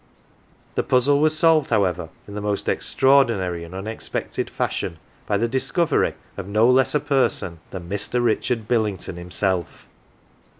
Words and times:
The 0.73 0.81
puzzle 0.81 1.19
was 1.19 1.37
solved, 1.37 1.69
however, 1.69 2.09
in 2.27 2.33
the 2.33 2.41
most 2.41 2.67
extra 2.67 3.07
ordinary 3.11 3.63
and 3.63 3.75
unexpected 3.75 4.49
fashion 4.49 4.97
by 5.27 5.37
the 5.37 5.47
discovery 5.47 6.15
of 6.37 6.47
no 6.47 6.67
less 6.71 6.95
a 6.95 6.99
person 6.99 7.59
than 7.69 7.87
Mr. 7.87 8.19
Richard 8.25 8.67
Billington 8.67 9.17
himself. 9.17 9.85